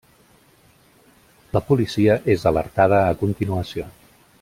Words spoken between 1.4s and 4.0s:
La policia és alertada a continuació.